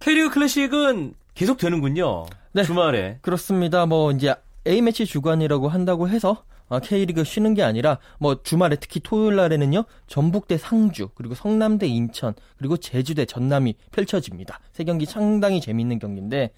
K리그 0.00 0.30
클래식은 0.30 1.14
계속 1.34 1.58
되는군요. 1.58 2.26
네. 2.52 2.64
주말에. 2.64 3.18
그렇습니다. 3.22 3.86
뭐 3.86 4.10
이제 4.12 4.34
A매치 4.66 5.06
주간이라고 5.06 5.68
한다고 5.68 6.08
해서 6.08 6.44
아, 6.68 6.78
K리그 6.78 7.24
쉬는 7.24 7.54
게 7.54 7.62
아니라 7.62 7.98
뭐 8.18 8.42
주말에 8.42 8.76
특히 8.76 9.00
토요일 9.00 9.36
날에는요. 9.36 9.84
전북 10.06 10.48
대 10.48 10.56
상주, 10.56 11.10
그리고 11.14 11.34
성남 11.34 11.76
대 11.76 11.86
인천, 11.86 12.34
그리고 12.56 12.78
제주 12.78 13.14
대 13.14 13.26
전남이 13.26 13.74
펼쳐집니다. 13.90 14.58
세 14.72 14.84
경기 14.84 15.04
상당히 15.04 15.60
재밌는 15.60 15.98
경기인데 15.98 16.52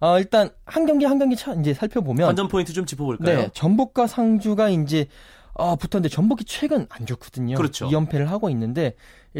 아, 0.00 0.18
일단 0.18 0.50
한 0.66 0.84
경기 0.84 1.06
한 1.06 1.18
경기 1.18 1.34
차 1.34 1.54
이제 1.54 1.72
살펴보면 1.72 2.26
관전 2.26 2.48
포인트 2.48 2.74
좀 2.74 2.84
짚어볼까요? 2.84 3.36
네, 3.38 3.50
전북과 3.54 4.06
상주가 4.06 4.68
이제 4.68 5.06
어, 5.54 5.76
붙었는데 5.76 6.08
전북이 6.08 6.44
최근 6.44 6.86
안 6.90 7.06
좋거든요. 7.06 7.56
그렇죠. 7.56 7.88
2연패를 7.88 8.26
하고 8.26 8.50
있는데 8.50 8.94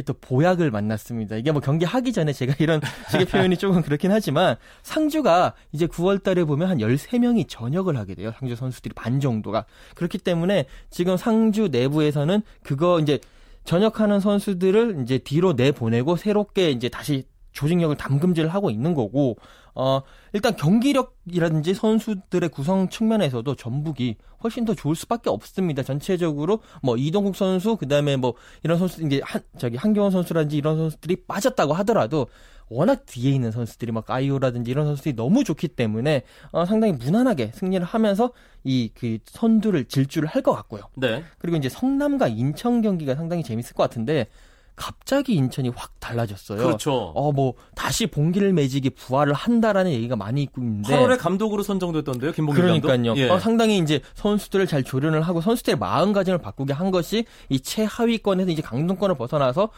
또 0.07 0.13
보약을 0.13 0.71
만났습니다. 0.71 1.37
이게 1.37 1.51
뭐 1.53 1.61
경기 1.61 1.85
하기 1.85 2.13
전에 2.13 2.33
제가 2.33 2.55
이런 2.59 2.81
식의 3.11 3.27
표현이 3.27 3.57
조금 3.57 3.83
그렇긴 3.83 4.11
하지만 4.11 4.57
상주가 4.83 5.55
이제 5.73 5.87
9월 5.87 6.23
달에 6.23 6.45
보면 6.45 6.69
한 6.69 6.79
13명이 6.79 7.49
전역을 7.49 7.97
하게 7.97 8.15
돼요. 8.15 8.33
상주 8.39 8.57
선수들이 8.57 8.95
반 8.95 9.21
정도가. 9.21 9.67
그렇기 9.95 10.19
때문에 10.19 10.67
지금 10.91 11.17
상주 11.17 11.69
내부에서는 11.69 12.43
그거 12.63 13.01
이제 13.01 13.19
전역하는 13.65 14.21
선수들을 14.21 15.01
이제 15.03 15.19
뒤로 15.19 15.55
내보내고 15.55 16.17
새롭게 16.17 16.71
이제 16.71 16.89
다시 16.89 17.25
조직력을 17.53 17.97
담금질을 17.97 18.51
하고 18.53 18.71
있는 18.71 18.95
거고 18.95 19.37
어, 19.75 20.03
일단 20.33 20.57
경기력이라든지 20.57 21.75
선수들의 21.75 22.49
구성 22.51 22.89
측면에서도 22.89 23.55
전북이 23.55 24.17
훨씬 24.43 24.65
더 24.65 24.75
좋을 24.75 24.95
수밖에 24.95 25.31
없습니다. 25.31 25.83
전체적으로 25.83 26.61
뭐 26.83 26.97
이동국 26.97 27.35
선수 27.37 27.77
그다음에 27.77 28.17
뭐 28.17 28.35
이런 28.63 28.79
선수 28.79 29.03
이제 29.05 29.21
한 29.25 29.43
저기 29.59 29.77
한경원 29.77 30.13
선수라든지 30.13 30.57
이런 30.57 30.77
선수들이 30.77 31.25
빠졌다고 31.27 31.73
하더라도 31.75 32.27
워낙 32.71 33.05
뒤에 33.07 33.31
있는 33.33 33.51
선수들이 33.51 33.93
막 33.93 34.11
아이오라든지 34.11 34.71
이런 34.71 34.87
선수들이 34.87 35.15
너무 35.17 35.45
좋기 35.45 35.69
때문에 35.69 36.23
어, 36.53 36.65
상당히 36.65 36.93
무난하게 36.95 37.53
승리를 37.55 37.85
하면서 37.85 38.33
이 38.65 38.91
그 38.95 39.19
선두를 39.27 39.85
질주를 39.87 40.29
할 40.29 40.43
것 40.43 40.53
같고요. 40.53 40.83
네. 40.97 41.23
그리고 41.39 41.57
이제 41.57 41.69
성남과 41.69 42.29
인천 42.29 42.81
경기가 42.83 43.15
상당히 43.15 43.43
재밌을 43.43 43.75
것 43.75 43.83
같은데 43.83 44.29
갑자기 44.77 45.35
인천이 45.35 45.71
확 45.71 45.93
달라졌어요. 46.01 46.59
그렇죠. 46.59 47.13
어, 47.15 47.33
뭐, 47.33 47.55
다시 47.75 48.07
봉길 48.07 48.53
매직이 48.53 48.91
부활을 48.91 49.33
한다라는 49.33 49.93
얘기가 49.93 50.17
많이 50.17 50.43
있고 50.43 50.61
있는데. 50.61 50.97
8월에 50.97 51.19
감독으로 51.19 51.63
선정됐던데요, 51.63 52.33
김봉길 52.33 52.63
그러니까요. 52.63 52.93
감독. 52.93 53.17
예. 53.19 53.29
어, 53.29 53.39
상당히 53.39 53.79
이제 53.79 54.01
선수들을 54.15 54.67
잘 54.67 54.83
조련을 54.83 55.23
하고 55.23 55.41
선수들의 55.41 55.79
마음가짐을 55.79 56.39
바꾸게 56.39 56.73
한 56.73 56.91
것이 56.91 57.25
이 57.49 57.61
최하위권에서 57.61 58.51
이제 58.51 58.63
강등권을 58.63 59.17
벗어나서 59.17 59.71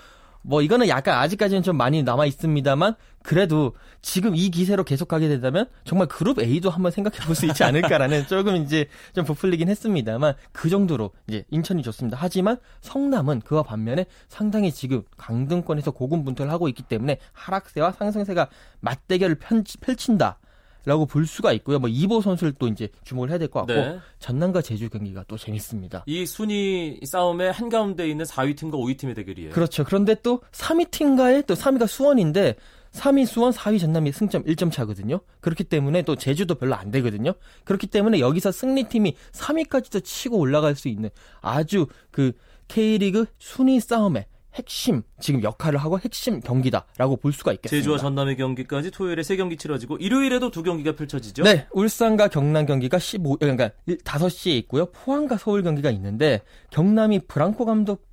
뭐 0.46 0.62
이거는 0.62 0.88
약간 0.88 1.18
아직까지는 1.18 1.62
좀 1.64 1.76
많이 1.76 2.02
남아 2.04 2.24
있습니다만 2.26 2.94
그래도 3.24 3.74
지금 4.00 4.36
이 4.36 4.50
기세로 4.50 4.84
계속 4.84 5.08
가게 5.08 5.26
된다면 5.26 5.66
정말 5.84 6.06
그룹 6.06 6.38
A도 6.38 6.70
한번 6.70 6.92
생각해 6.92 7.18
볼 7.26 7.34
수 7.34 7.46
있지 7.46 7.64
않을까라는 7.64 8.26
조금 8.28 8.56
이제 8.56 8.86
좀 9.12 9.24
부풀리긴 9.24 9.68
했습니다만 9.68 10.34
그 10.52 10.70
정도로 10.70 11.10
이제 11.26 11.44
인천이 11.50 11.82
좋습니다. 11.82 12.16
하지만 12.20 12.58
성남은 12.80 13.40
그와 13.40 13.64
반면에 13.64 14.06
상당히 14.28 14.70
지금 14.70 15.02
강등권에서 15.16 15.90
고군분투를 15.90 16.50
하고 16.50 16.68
있기 16.68 16.84
때문에 16.84 17.18
하락세와 17.32 17.92
상승세가 17.92 18.48
맞대결을 18.80 19.38
펼친다. 19.80 20.38
라고 20.86 21.04
볼 21.04 21.26
수가 21.26 21.52
있고요. 21.54 21.78
뭐 21.80 21.88
이보 21.90 22.22
선수를 22.22 22.54
또 22.58 22.68
이제 22.68 22.88
주목을 23.04 23.28
해야 23.30 23.38
될 23.38 23.48
것 23.48 23.66
같고 23.66 23.74
네. 23.74 23.98
전남과 24.20 24.62
제주 24.62 24.88
경기가 24.88 25.24
또 25.28 25.36
재밌습니다. 25.36 26.04
이 26.06 26.24
순위 26.24 27.00
싸움의 27.04 27.52
한가운데 27.52 28.08
있는 28.08 28.24
4위 28.24 28.56
팀과 28.56 28.78
5위 28.78 28.96
팀의 28.96 29.14
대결이에요. 29.16 29.50
그렇죠. 29.50 29.84
그런데 29.84 30.14
또 30.22 30.40
3위 30.52 30.90
팀과의 30.92 31.42
또 31.46 31.54
3위가 31.54 31.86
수원인데 31.88 32.54
3위 32.92 33.26
수원, 33.26 33.52
4위 33.52 33.78
전남이 33.80 34.12
승점 34.12 34.44
1점 34.44 34.72
차거든요. 34.72 35.20
그렇기 35.40 35.64
때문에 35.64 36.02
또 36.02 36.14
제주도 36.16 36.54
별로 36.54 36.76
안 36.76 36.90
되거든요. 36.92 37.34
그렇기 37.64 37.88
때문에 37.88 38.20
여기서 38.20 38.52
승리팀이 38.52 39.16
3위까지도 39.32 40.02
치고 40.04 40.38
올라갈 40.38 40.76
수 40.76 40.88
있는 40.88 41.10
아주 41.42 41.88
그 42.10 42.32
K리그 42.68 43.26
순위 43.38 43.80
싸움에 43.80 44.26
핵심 44.56 45.02
지금 45.20 45.42
역할을 45.42 45.78
하고 45.78 45.98
핵심 45.98 46.40
경기다라고 46.40 47.16
볼 47.16 47.32
수가 47.32 47.52
있겠습니다. 47.52 47.82
제주와 47.82 47.98
전남의 47.98 48.36
경기까지 48.36 48.90
토요일에 48.90 49.22
3경기 49.22 49.58
치러지고 49.58 49.98
일요일에도 49.98 50.50
두 50.50 50.62
경기가 50.62 50.96
펼쳐지죠. 50.96 51.44
네, 51.44 51.66
울산과 51.72 52.28
경남 52.28 52.66
경기가 52.66 52.98
15 52.98 53.36
그러니까 53.36 53.70
5시에 53.86 54.52
있고요. 54.58 54.86
포항과 54.86 55.36
서울 55.36 55.62
경기가 55.62 55.90
있는데 55.90 56.42
경남이 56.70 57.20
브랑코 57.28 57.64
감독 57.66 58.06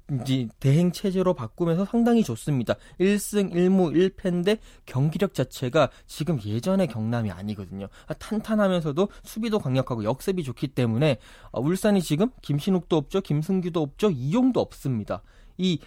대행 0.59 0.91
체제로 0.91 1.33
바꾸면서 1.33 1.85
상당히 1.85 2.23
좋습니다. 2.23 2.75
1승 2.99 3.53
1무 3.53 4.11
1패인데 4.11 4.59
경기력 4.85 5.33
자체가 5.33 5.89
지금 6.05 6.39
예전의 6.43 6.87
경남이 6.87 7.31
아니거든요. 7.31 7.87
탄탄하면서도 8.19 9.07
수비도 9.23 9.59
강력하고 9.59 10.03
역습이 10.03 10.43
좋기 10.43 10.69
때문에 10.69 11.17
어, 11.51 11.61
울산이 11.61 12.01
지금 12.01 12.29
김신욱도 12.41 12.97
없죠. 12.97 13.21
김승규도 13.21 13.81
없죠. 13.81 14.11
이용도 14.11 14.59
없습니다. 14.59 15.21
이 15.57 15.79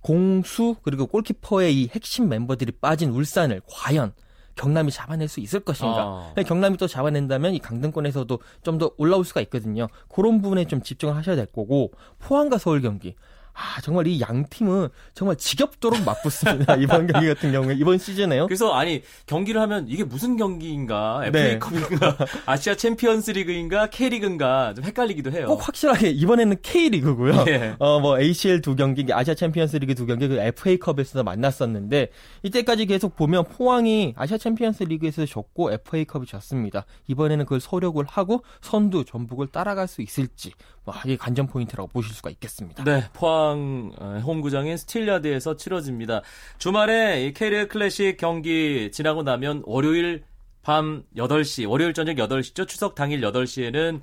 공수 0.00 0.76
그리고 0.82 1.06
골키퍼의 1.06 1.74
이 1.82 1.88
핵심 1.88 2.28
멤버들이 2.28 2.72
빠진 2.72 3.10
울산을 3.10 3.62
과연 3.70 4.12
경남이 4.54 4.90
잡아낼 4.90 5.28
수 5.28 5.40
있을 5.40 5.60
것인가. 5.60 6.32
아. 6.36 6.42
경남이 6.42 6.76
또 6.78 6.86
잡아낸다면 6.88 7.54
이 7.54 7.58
강등권에서도 7.60 8.38
좀 8.62 8.78
더 8.78 8.90
올라올 8.96 9.24
수가 9.24 9.40
있거든요. 9.42 9.86
그런 10.08 10.40
부분에 10.42 10.64
좀 10.66 10.82
집중을 10.82 11.16
하셔야 11.16 11.36
될 11.36 11.46
거고 11.46 11.92
포항과 12.18 12.58
서울 12.58 12.80
경기. 12.80 13.14
아, 13.60 13.80
정말 13.80 14.06
이 14.06 14.20
양 14.20 14.44
팀은 14.48 14.88
정말 15.14 15.36
지겹도록 15.36 16.02
맞붙습니다. 16.04 16.76
이번 16.78 17.06
경기 17.08 17.26
같은 17.26 17.50
경우에 17.50 17.74
이번 17.74 17.98
시즌에요. 17.98 18.46
그래서 18.46 18.72
아니 18.72 19.02
경기를 19.26 19.60
하면 19.62 19.86
이게 19.88 20.04
무슨 20.04 20.36
경기인가? 20.36 21.22
FA컵인가? 21.26 22.16
네. 22.18 22.24
아시아 22.46 22.74
챔피언스 22.76 23.32
리그인가? 23.32 23.88
K리그인가? 23.90 24.74
좀 24.74 24.84
헷갈리기도 24.84 25.32
해요. 25.32 25.46
꼭 25.46 25.66
확실하게 25.66 26.10
이번에는 26.10 26.56
K리그고요. 26.62 27.44
네. 27.44 27.74
어뭐 27.80 28.20
ACL 28.20 28.60
두 28.60 28.76
경기, 28.76 29.04
아시아 29.12 29.34
챔피언스 29.34 29.76
리그 29.78 29.94
두 29.94 30.06
경기 30.06 30.28
그 30.28 30.36
FA컵에서 30.38 31.22
만났었는데 31.24 32.10
이때까지 32.44 32.86
계속 32.86 33.16
보면 33.16 33.44
포항이 33.44 34.14
아시아 34.16 34.38
챔피언스 34.38 34.84
리그에서 34.84 35.26
졌고 35.26 35.72
FA컵이 35.72 36.26
졌습니다. 36.26 36.84
이번에는 37.08 37.44
그걸 37.44 37.60
설욕을 37.60 38.04
하고 38.06 38.42
선두 38.60 39.04
전북을 39.04 39.48
따라갈 39.48 39.88
수 39.88 40.02
있을지 40.02 40.52
뭐 40.84 40.94
이게 41.04 41.16
관전 41.16 41.46
포인트라고 41.48 41.88
보실 41.88 42.14
수가 42.14 42.30
있겠습니다. 42.30 42.84
네, 42.84 43.04
포항 43.12 43.47
어, 43.56 44.20
홈구장인 44.24 44.76
스틸야드에서 44.76 45.56
치러집니다. 45.56 46.22
주말에 46.58 47.32
K리그 47.32 47.68
클래식 47.68 48.16
경기 48.16 48.90
지나고 48.92 49.22
나면 49.22 49.62
월요일 49.66 50.24
밤 50.62 51.04
8시, 51.16 51.68
월요일 51.68 51.94
저녁 51.94 52.16
8시죠. 52.16 52.68
추석 52.68 52.94
당일 52.94 53.20
8시에는 53.20 54.00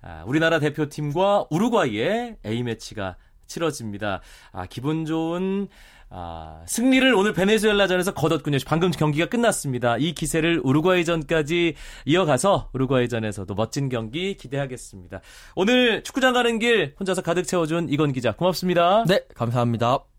아, 0.00 0.22
우리나라 0.26 0.58
대표팀과 0.58 1.46
우루과이의 1.50 2.36
A매치가 2.46 3.16
치러집니다. 3.48 4.20
아, 4.52 4.66
기분 4.66 5.04
좋은 5.04 5.68
아, 6.10 6.62
승리를 6.66 7.14
오늘 7.14 7.34
베네수엘라전에서 7.34 8.14
거뒀군요. 8.14 8.58
방금 8.66 8.90
경기가 8.90 9.26
끝났습니다. 9.26 9.96
이 9.98 10.12
기세를 10.12 10.60
우루과이전까지 10.64 11.74
이어가서 12.06 12.70
우루과이전에서도 12.72 13.54
멋진 13.54 13.88
경기 13.88 14.34
기대하겠습니다. 14.34 15.20
오늘 15.54 16.02
축구장 16.02 16.32
가는 16.32 16.58
길 16.58 16.94
혼자서 16.98 17.22
가득 17.22 17.44
채워준 17.46 17.88
이건 17.90 18.12
기자 18.12 18.32
고맙습니다. 18.32 19.04
네, 19.06 19.20
감사합니다. 19.34 20.17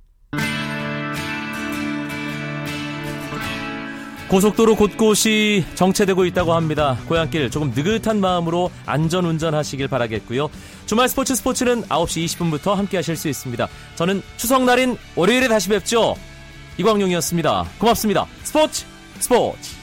고속도로 4.30 4.76
곳곳이 4.76 5.65
정체되고 5.74 6.24
있다고 6.26 6.54
합니다. 6.54 7.00
고향길 7.08 7.50
조금 7.50 7.72
느긋한 7.76 8.20
마음으로 8.20 8.70
안전 8.86 9.26
운전하시길 9.26 9.88
바라겠고요. 9.88 10.50
주말 10.86 11.10
스포츠 11.10 11.34
스포츠는 11.34 11.84
9시 11.84 12.26
20분부터 12.26 12.76
함께 12.76 12.98
하실 12.98 13.15
수 13.15 13.28
있습니다. 13.28 13.68
저는 13.96 14.22
추석날인 14.38 14.98
월요일에 15.15 15.48
다시 15.48 15.70
뵙죠. 15.70 16.15
이광용이었습니다. 16.78 17.65
고맙습니다. 17.80 18.28
스포츠 18.44 18.86
스포츠 19.20 19.79